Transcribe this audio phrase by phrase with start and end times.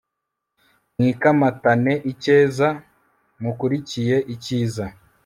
[0.97, 2.67] mwikamatane icyeza,
[3.41, 4.85] mukurikiye icyiza